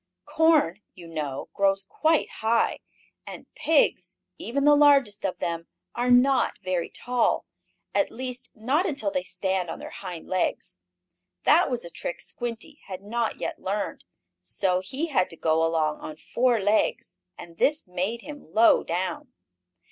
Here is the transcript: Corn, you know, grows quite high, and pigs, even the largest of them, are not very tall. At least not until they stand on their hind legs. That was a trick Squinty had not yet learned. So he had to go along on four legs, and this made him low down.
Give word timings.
Corn, 0.25 0.81
you 0.95 1.05
know, 1.07 1.49
grows 1.53 1.83
quite 1.83 2.27
high, 2.27 2.79
and 3.27 3.45
pigs, 3.53 4.17
even 4.39 4.65
the 4.65 4.73
largest 4.75 5.23
of 5.27 5.37
them, 5.37 5.67
are 5.93 6.09
not 6.09 6.57
very 6.63 6.89
tall. 6.89 7.45
At 7.93 8.09
least 8.09 8.49
not 8.55 8.87
until 8.87 9.11
they 9.11 9.21
stand 9.21 9.69
on 9.69 9.77
their 9.77 9.91
hind 9.91 10.27
legs. 10.27 10.79
That 11.43 11.69
was 11.69 11.85
a 11.85 11.91
trick 11.91 12.19
Squinty 12.19 12.81
had 12.87 13.03
not 13.03 13.39
yet 13.39 13.59
learned. 13.61 14.03
So 14.41 14.79
he 14.79 15.05
had 15.09 15.29
to 15.29 15.37
go 15.37 15.63
along 15.63 15.99
on 15.99 16.15
four 16.17 16.59
legs, 16.59 17.15
and 17.37 17.57
this 17.57 17.87
made 17.87 18.21
him 18.21 18.43
low 18.51 18.83
down. 18.83 19.31